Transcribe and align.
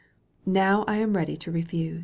Now 0.47 0.83
I 0.87 0.97
am 0.97 1.15
ready 1.15 1.37
to 1.37 1.51
refuse. 1.51 1.99